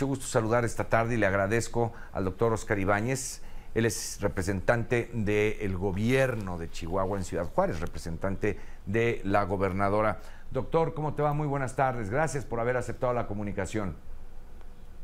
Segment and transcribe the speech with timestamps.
[0.00, 3.42] mucho gusto saludar esta tarde y le agradezco al doctor Oscar Ibáñez.
[3.74, 10.20] Él es representante del gobierno de Chihuahua en Ciudad Juárez, representante de la gobernadora.
[10.52, 11.34] Doctor, ¿cómo te va?
[11.34, 12.08] Muy buenas tardes.
[12.08, 13.94] Gracias por haber aceptado la comunicación.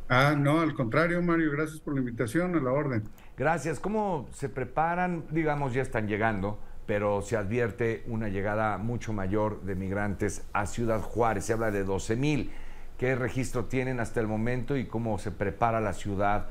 [0.08, 3.02] Ah, no, al contrario, Mario, gracias por la invitación, a la orden.
[3.36, 3.78] Gracias.
[3.78, 5.24] ¿Cómo se preparan?
[5.30, 11.02] Digamos, ya están llegando, pero se advierte una llegada mucho mayor de migrantes a Ciudad
[11.02, 11.44] Juárez.
[11.44, 12.50] Se habla de 12 mil
[12.98, 16.46] qué registro tienen hasta el momento y cómo se prepara la ciudad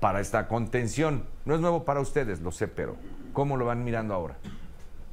[0.00, 1.24] para esta contención.
[1.44, 2.96] No es nuevo para ustedes, lo sé, pero
[3.32, 4.38] ¿cómo lo van mirando ahora?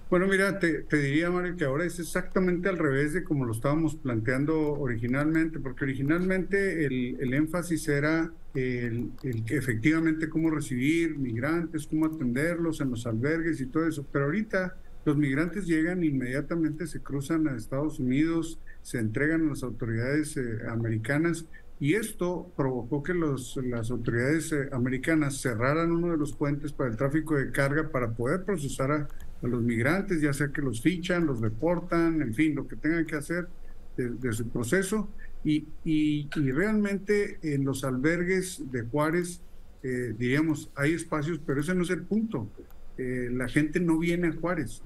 [0.10, 3.96] Bueno, mira, te, diría, Mario, que ahora es exactamente al revés de como lo estábamos
[3.96, 12.80] planteando originalmente, porque originalmente el, énfasis era el, el, efectivamente cómo recibir migrantes, cómo atenderlos
[12.80, 17.56] en los albergues y todo eso, pero ahorita los migrantes llegan inmediatamente, se cruzan a
[17.56, 21.46] Estados Unidos, se entregan a las autoridades eh, americanas
[21.80, 26.90] y esto provocó que los, las autoridades eh, americanas cerraran uno de los puentes para
[26.90, 29.08] el tráfico de carga para poder procesar a,
[29.44, 33.16] los migrantes, ya sea que los fichan, los deportan, en fin, lo que tengan que
[33.16, 33.48] hacer
[33.96, 35.08] de, su proceso.
[35.46, 39.40] Y, y, realmente en los albergues de Juárez,
[39.84, 42.50] eh, diríamos, hay espacios, pero ese no es el punto.
[42.98, 44.82] la gente no viene a Juárez,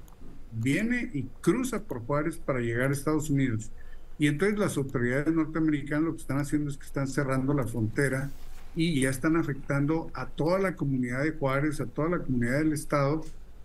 [0.52, 3.70] viene y cruza por Juárez para llegar a Estados Unidos.
[4.18, 8.30] Y entonces las autoridades norteamericanas lo que están haciendo es que están cerrando la frontera
[8.74, 12.72] y ya están afectando a toda la comunidad de Juárez, a toda la comunidad del
[12.72, 13.24] estado,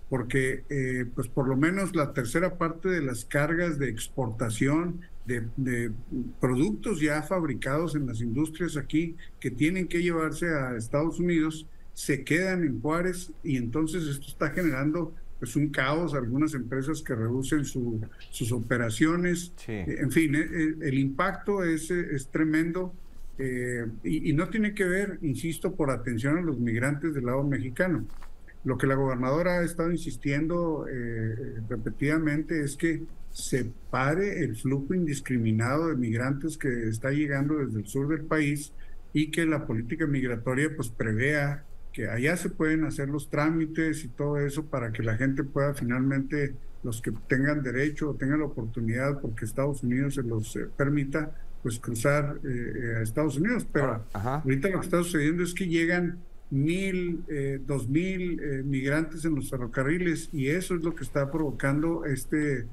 [0.09, 5.91] porque eh, pues por lo menos la tercera parte de las cargas de exportación de,
[6.39, 12.23] productos ya fabricados en las industrias aquí que tienen que llevarse a Estados Unidos se
[12.23, 17.65] quedan en Juárez y entonces esto está generando pues un caos, algunas empresas que reducen
[17.65, 22.93] sus operaciones, eh, en fin, eh, eh, el, impacto es, es tremendo
[24.03, 28.05] y, no tiene que ver, insisto, por atención a los migrantes del lado mexicano.
[28.63, 30.87] Lo que la gobernadora ha estado insistiendo
[31.69, 37.87] repetidamente es que se pare el flujo indiscriminado de migrantes que está llegando desde el
[37.87, 38.73] sur del país
[39.13, 41.63] y que la política migratoria pues prevea
[41.97, 45.73] que allá se pueden hacer los trámites y todo eso para que la gente pueda
[45.73, 46.53] finalmente,
[46.83, 51.31] los que tengan derecho o tengan la oportunidad, porque Estados Unidos se los eh, permita,
[51.63, 53.65] pues cruzar eh, eh, a Estados Unidos.
[53.73, 56.19] Pero ahorita lo que está sucediendo es que llegan
[56.51, 57.23] mil,
[57.65, 62.67] dos mil migrantes en los ferrocarriles y eso es lo que está provocando este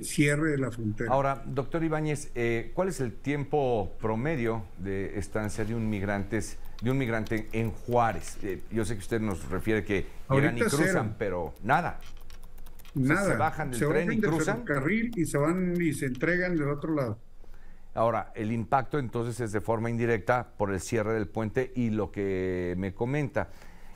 [0.00, 1.12] cierre de la frontera.
[1.12, 2.32] Ahora, doctor Ibáñez,
[2.72, 6.40] ¿cuál es el tiempo promedio de estancia de un migrante?
[6.82, 8.38] De un migrante en Juárez.
[8.42, 12.00] Eh, yo sé que usted nos refiere que llegan y cruzan, pero nada.
[12.94, 13.30] Nada.
[13.30, 14.64] se bajan del tren y cruzan.
[14.64, 17.18] carril y se van y se entregan del otro lado.
[17.94, 22.10] Ahora, el impacto entonces es de forma indirecta por el cierre del puente y lo
[22.10, 23.50] que me comenta.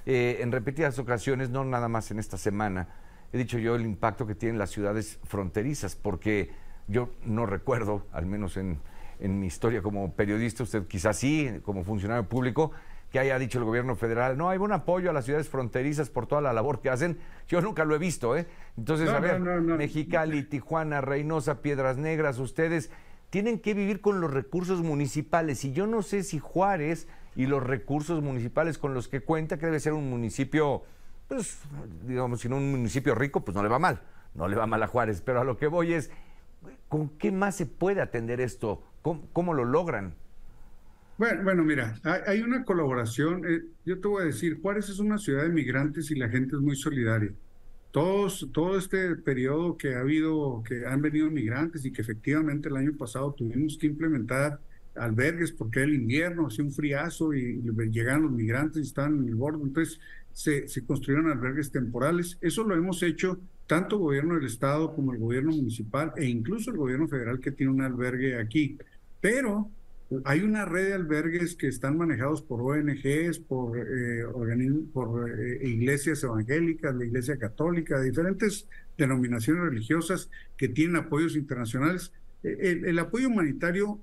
[0.04, 2.88] Eh, en repetidas ocasiones, no nada más en esta semana,
[3.32, 6.52] he dicho yo el impacto que tienen las ciudades fronterizas, porque
[6.86, 8.78] yo no recuerdo, al menos en,
[9.21, 12.72] en mi historia como periodista, usted quizás sí, como funcionario público,
[13.10, 16.27] que haya dicho el gobierno federal, no, hay un apoyo a las ciudades fronterizas por
[16.27, 17.19] toda la labor que hacen.
[17.49, 18.47] Yo nunca lo he visto, ¿eh?
[18.76, 22.91] Entonces, a ver, Mexicali, Tijuana, Reynosa, Piedras Negras, ustedes
[23.31, 25.65] tienen que vivir con los recursos municipales.
[25.65, 27.06] Y yo no sé si Juárez
[27.37, 30.82] y los recursos municipales con los que cuenta, que debe ser un municipio,
[31.28, 31.59] pues,
[32.06, 34.00] digamos, si no un municipio rico, pues no le va mal.
[34.34, 35.22] No le va mal a Juárez.
[35.22, 36.10] Pero a lo que voy es,
[36.88, 38.82] ¿con qué más se puede atender esto?
[39.33, 40.15] ¿Cómo, lo logran?
[41.17, 43.44] Bueno, bueno, mira, hay, una colaboración.
[43.49, 46.56] Eh, yo te voy a decir, Juárez es una ciudad de migrantes y la gente
[46.56, 47.33] es muy solidaria.
[47.93, 52.77] Todos, todo este periodo que ha habido, que han venido migrantes y que efectivamente el
[52.77, 54.59] año pasado tuvimos que implementar
[54.97, 59.37] albergues porque el invierno, hacía un friazo y, llegaron los migrantes y estaban en el
[59.37, 59.62] borde.
[59.62, 60.00] Entonces
[60.33, 62.38] se, se construyeron albergues temporales.
[62.41, 66.71] Eso lo hemos hecho tanto el gobierno del estado como el gobierno municipal e incluso
[66.71, 68.77] el gobierno federal que tiene un albergue aquí.
[69.21, 69.71] Pero
[70.25, 74.25] hay una red de albergues que están manejados por ONGs, por, eh,
[74.93, 82.12] por eh, iglesias evangélicas, la Iglesia Católica, diferentes denominaciones religiosas que tienen apoyos internacionales.
[82.44, 84.00] Eh, el, apoyo humanitario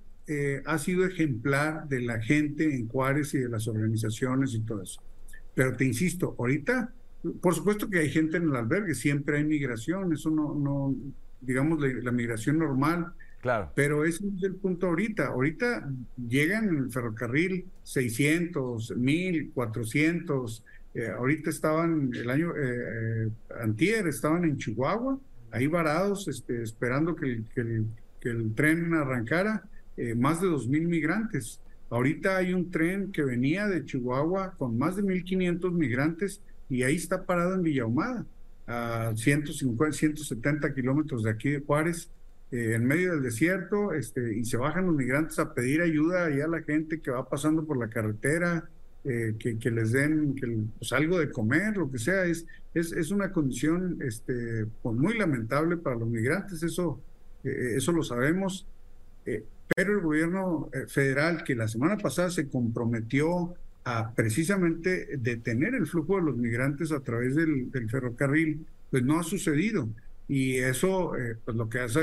[0.66, 5.02] ha sido ejemplar de la gente en Juárez y de las organizaciones y todo eso.
[5.54, 6.94] Pero te insisto, ahorita,
[7.42, 10.96] por supuesto que hay gente en el albergue, siempre hay migración, eso no, no
[11.42, 13.70] digamos, la migración normal Claro.
[13.76, 15.28] Pero ese es el punto ahorita.
[15.28, 15.86] Ahorita
[16.30, 20.64] llegan en el ferrocarril 600, 1000, 400.
[21.18, 23.30] ahorita estaban, el año eh, eh,
[23.62, 25.20] antier, estaban en Chihuahua,
[25.52, 27.44] ahí varados, este, esperando que el,
[28.22, 29.64] que el, tren arrancara,
[29.98, 31.60] eh, más de 2.000 migrantes.
[31.90, 36.96] Ahorita hay un tren que venía de Chihuahua con más de 1.500 migrantes y ahí
[36.96, 38.26] está parado en Villahumada,
[38.68, 42.10] a 150, 170 kilómetros de aquí de Juárez,
[42.54, 46.46] eh, en medio del desierto, este, y se bajan los migrantes a pedir ayuda allá
[46.46, 48.70] a la gente que va pasando por la carretera,
[49.06, 50.36] eh, que, les den
[50.78, 52.26] pues, algo de comer, lo que sea.
[52.26, 52.46] Es,
[52.76, 57.02] es, es una condición este, pues, muy lamentable para los migrantes, eso,
[57.44, 58.68] eh, eso lo sabemos.
[59.76, 66.18] pero el gobierno federal, que la semana pasada se comprometió a precisamente detener el flujo
[66.18, 69.90] de los migrantes a través del, ferrocarril, pues no ha sucedido.
[70.28, 71.12] Y eso,
[71.44, 72.00] pues lo que hace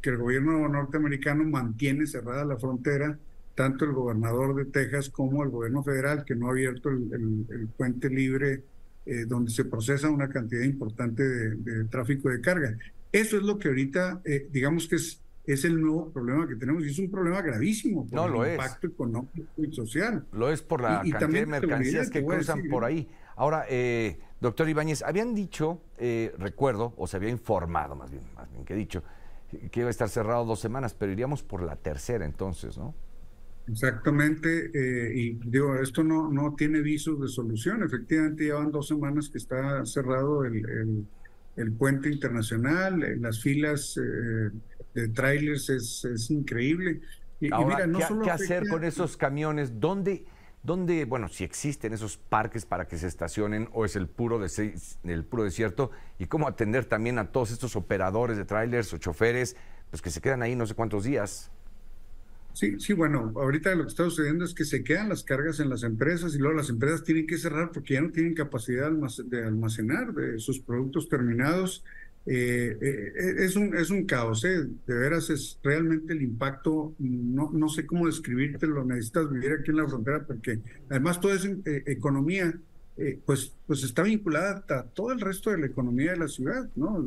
[0.00, 3.18] que el gobierno norteamericano mantiene cerrada la frontera,
[3.54, 8.10] tanto el gobernador de Texas como el gobierno federal, que no ha abierto el, puente
[8.10, 8.62] libre
[9.06, 12.76] eh, donde se procesa una cantidad importante de, tráfico de carga.
[13.12, 16.84] Eso es lo que ahorita, eh, digamos que es, es el nuevo problema que tenemos
[16.84, 20.24] y es un problema gravísimo por el impacto económico y social.
[20.32, 23.08] Lo es por la cantidad de mercancías que cruzan por ahí.
[23.36, 25.80] Ahora, eh, doctor Ibáñez, habían dicho,
[26.38, 29.02] recuerdo, o se había informado más bien, más bien que dicho,
[29.70, 32.94] que iba a estar cerrado dos semanas, pero iríamos por la tercera entonces, ¿no?
[33.66, 37.82] Exactamente, eh, y digo, esto no, no tiene visos de solución.
[37.82, 41.06] Efectivamente, llevan dos semanas que está cerrado el,
[41.56, 44.50] el, puente internacional, eh, las filas eh,
[44.92, 47.00] de trailers es, es increíble.
[47.40, 49.80] Y, mira, no ¿qué, solo ¿qué hacer con esos camiones?
[49.80, 50.26] ¿Dónde,
[50.64, 54.74] ¿Dónde, bueno, si existen esos parques para que se estacionen o es el puro, de,
[55.04, 55.90] el puro desierto?
[56.18, 59.56] ¿Y cómo atender también a todos estos operadores de trailers o choferes
[59.90, 61.50] pues que se quedan ahí no sé cuántos días?
[62.54, 65.68] Sí, sí, bueno, ahorita lo que está sucediendo es que se quedan las cargas en
[65.68, 69.44] las empresas y luego las empresas tienen que cerrar porque ya no tienen capacidad de
[69.44, 71.84] almacenar de sus productos terminados.
[72.26, 74.64] Eh, eh, es, un, es un caos, ¿eh?
[74.86, 79.76] de veras es realmente el impacto, no, no sé cómo describírtelo, necesitas vivir aquí en
[79.76, 81.48] la frontera porque además toda esa
[81.86, 82.58] economía
[83.26, 87.04] pues, pues está vinculada a todo el resto de la economía de la ciudad, ¿no?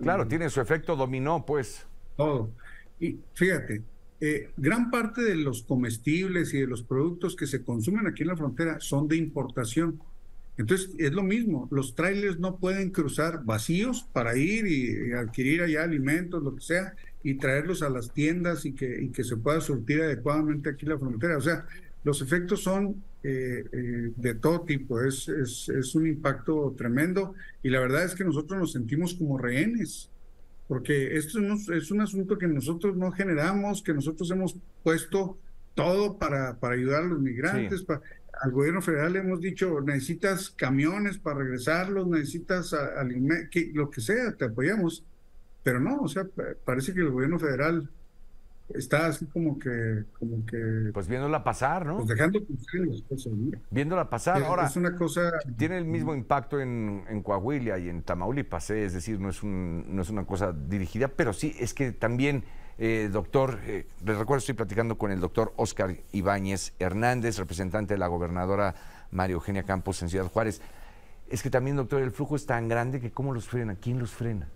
[0.00, 1.86] claro, tiene su efecto dominó, pues.
[2.16, 2.50] Todo.
[2.98, 3.82] Y fíjate,
[4.22, 8.28] eh, gran parte de los comestibles y de los productos que se consumen aquí en
[8.28, 9.98] la frontera son de importación.
[10.60, 15.84] Entonces, es lo mismo, los trailers no pueden cruzar vacíos para ir y, adquirir allá
[15.84, 19.60] alimentos, lo que sea, y traerlos a las tiendas y que, y que se pueda
[19.60, 21.36] surtir adecuadamente aquí la frontera.
[21.36, 21.66] O sea,
[22.04, 27.70] los efectos son eh, eh, de todo tipo, es, es, es un impacto tremendo y
[27.70, 30.10] la verdad es que nosotros nos sentimos como rehenes
[30.70, 31.40] porque esto
[31.74, 34.54] es un asunto que nosotros no generamos, que nosotros hemos
[34.84, 35.36] puesto
[35.74, 37.84] todo para, para ayudar a los migrantes.
[38.40, 42.74] Al gobierno federal le hemos dicho, necesitas camiones para regresarlos, necesitas
[43.74, 45.04] lo que sea, te apoyamos.
[45.62, 46.26] Pero no, o sea,
[46.64, 47.90] parece que el gobierno federal
[48.74, 50.90] está así como que, como que.
[50.92, 51.98] Pues viéndola pasar, ¿no?
[51.98, 53.32] Pues dejando las cosas.
[53.70, 54.42] Viéndola pasar.
[54.42, 54.66] Ahora.
[54.66, 55.32] Es una cosa.
[55.56, 58.84] Tiene el mismo impacto en, en Coahuila y en Tamaulipas, ¿eh?
[58.84, 62.44] es decir, no es, un, no es una cosa dirigida, pero sí es que también.
[62.82, 67.98] Eh, doctor, eh, les recuerdo, estoy platicando con el doctor Oscar Ibáñez Hernández, representante de
[67.98, 68.74] la gobernadora
[69.10, 70.62] María Eugenia Campos en Ciudad Juárez.
[71.28, 73.76] Es que también, doctor, el flujo es tan grande que ¿cómo los frena?
[73.76, 74.48] ¿Quién los frena?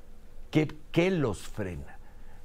[0.50, 1.98] ¿Qué, qué los frena?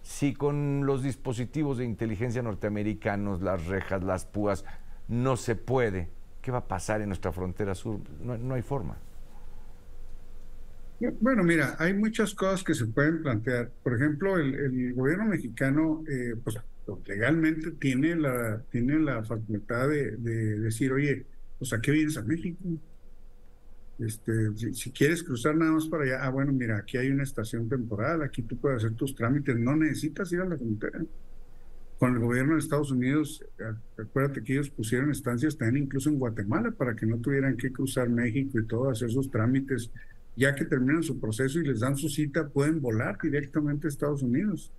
[0.10, 4.66] si con los dispositivos de inteligencia norteamericanos, las rejas, las púas,
[5.08, 6.10] no se puede,
[6.42, 8.00] ¿qué va a pasar en nuestra frontera sur?
[8.20, 8.98] No, hay forma.
[11.22, 13.72] Bueno, mira, hay muchas cosas que se pueden plantear.
[13.84, 16.58] Por ejemplo, el, gobierno mexicano, eh, pues
[17.06, 21.26] legalmente tiene la, tiene la facultad de, de decir, oye,
[21.58, 22.60] pues a qué vienes a México?
[24.00, 27.68] Este, si, quieres cruzar nada más para allá, ah, bueno, mira, aquí hay una estación
[27.68, 31.04] temporal, aquí tú puedes hacer tus trámites, no necesitas ir a la frontera.
[31.98, 33.44] Con el gobierno de Estados Unidos,
[33.98, 38.10] acuérdate que ellos pusieron estancias también incluso en Guatemala para que no tuvieran que cruzar
[38.10, 39.92] México y todo, hacer sus trámites.
[40.40, 44.24] Ya que terminan su proceso y les dan su cita, pueden volar directamente a Estados
[44.24, 44.72] Unidos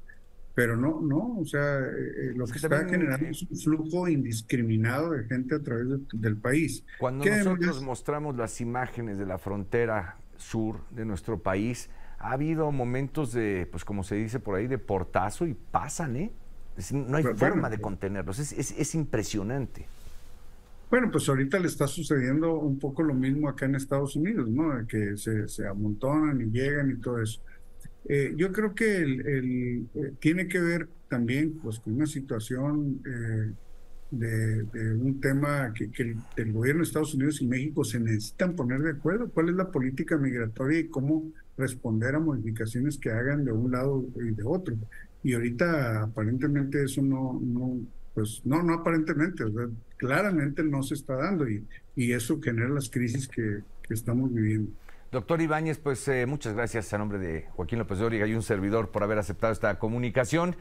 [0.54, 5.12] pero no, no, o sea, eh, eh, lo que, está generando es un flujo indiscriminado
[5.12, 6.84] de gente a través del país.
[6.98, 11.88] Cuando nosotros mostramos las imágenes de la frontera sur de nuestro país,
[12.18, 16.32] ha habido momentos de, pues como se dice por ahí, de portazo y pasan, ¿eh?
[16.92, 19.86] no hay forma de contenerlos, es, es, impresionante.
[20.90, 24.84] Bueno, pues ahorita le está sucediendo un poco lo mismo acá en Estados Unidos, ¿no?
[24.88, 27.40] Que se, se amontonan y llegan y todo eso.
[28.08, 33.52] Eh, yo creo que el, eh, tiene que ver también pues, con una situación eh,
[34.10, 35.90] de, un tema que,
[36.36, 39.30] el, gobierno de Estados Unidos y México se necesitan poner de acuerdo.
[39.30, 44.04] ¿Cuál es la política migratoria y cómo responder a modificaciones que hagan de un lado
[44.16, 44.74] y de otro?
[45.22, 47.78] Y ahorita aparentemente eso no, no,
[48.14, 49.44] pues no, no aparentemente,
[50.00, 51.62] claramente no se está dando y,
[51.94, 54.70] y eso genera las crisis que, estamos viviendo.
[55.10, 58.92] Doctor Ibáñez, pues eh, muchas gracias a nombre de Joaquín López Dóriga y un servidor
[58.92, 60.54] por haber aceptado esta comunicación.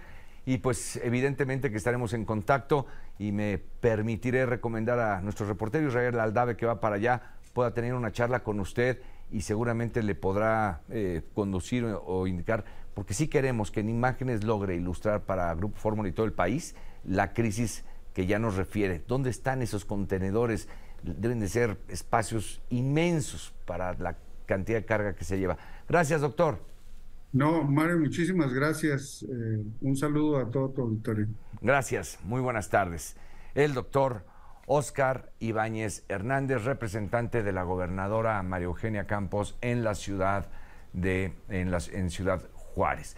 [0.48, 2.88] Y pues evidentemente que estaremos en contacto
[3.20, 7.94] y me permitiré recomendar a nuestro reportero Israel Aldave que va para allá, pueda tener
[7.94, 9.00] una charla con usted
[9.32, 12.66] y seguramente le podrá eh, conducir o, indicar,
[12.96, 16.76] porque sí queremos que en imágenes logre ilustrar para Grupo Fórmula y todo el país
[17.06, 17.86] la crisis
[18.20, 19.02] que ya nos refiere.
[19.08, 20.68] ¿Dónde están esos contenedores?
[21.04, 25.58] Deben de ser espacios inmensos para la cantidad de carga que se lleva.
[25.88, 26.60] Gracias, doctor.
[27.32, 29.24] No, Mario, muchísimas gracias.
[29.24, 31.28] Eh, un saludo a todo tu auditorio.
[31.62, 33.16] Gracias, muy buenas tardes.
[33.56, 34.26] El doctor
[34.68, 40.50] Oscar Ibáñez Hernández, representante de la gobernadora María Eugenia Campos en la ciudad
[40.92, 43.16] de en, las, en Ciudad Juárez.